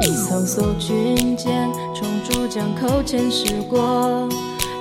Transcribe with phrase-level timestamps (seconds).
[0.00, 4.28] 一艘艘军舰冲出江口前驶过，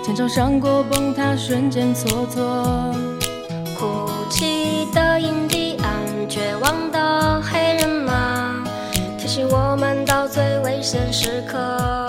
[0.04, 2.94] 前朝上过崩塌瞬间，蹉跎
[3.77, 8.63] 哭泣的印第安，绝望的黑人马，
[9.18, 12.06] 提醒我们到最危险时刻。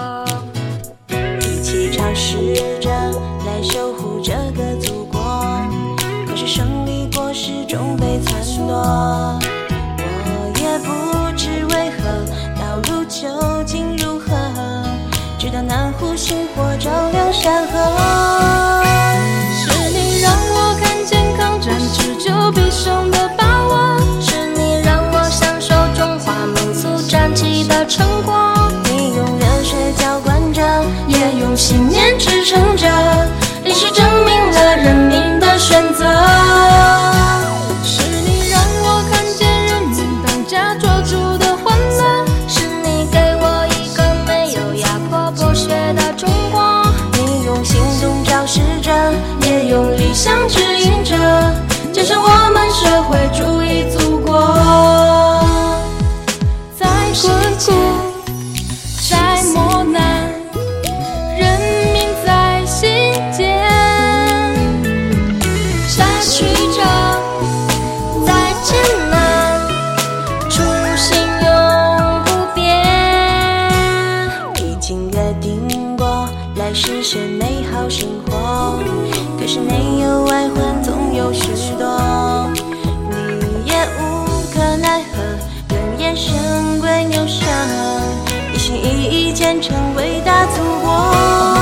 [32.59, 32.98] and just
[77.49, 78.79] 美好生活，
[79.41, 82.51] 可是没有外患总有许多，
[83.11, 83.17] 你
[83.65, 85.23] 也无可奈何，
[85.71, 87.49] 愿眼神归牛上，
[88.53, 91.57] 一心一意建成伟大祖国。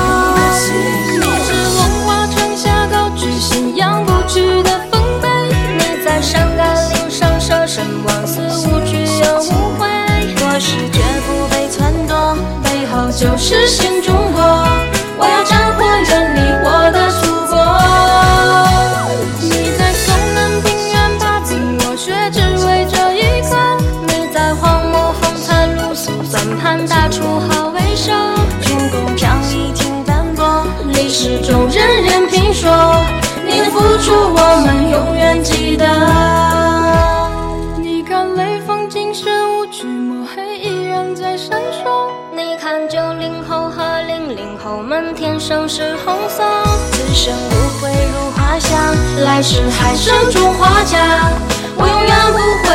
[1.20, 5.28] 你是文化城下高举信仰不屈的丰碑，
[5.78, 8.40] 你在山岗岭上舍身忘死，
[32.28, 32.70] 听说，
[33.44, 35.86] 你的付出我们永远记得。
[37.80, 39.26] 你看雷锋精神
[39.58, 42.10] 无惧抹黑，依然在闪烁。
[42.34, 46.42] 你看九零后和零零后们天生是红色，
[46.92, 48.78] 此生无悔入花香。
[49.24, 51.30] 来世还生中华家，
[51.76, 52.74] 我永远不会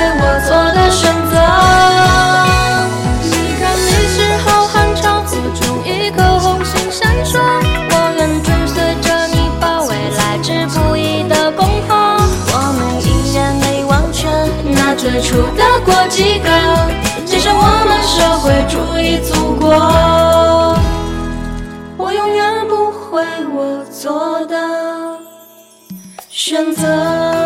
[15.31, 16.49] 出的国际歌，
[17.25, 19.71] 建设我们社会主义祖国。
[21.95, 24.57] 我永远不会我做的
[26.27, 27.40] 选择。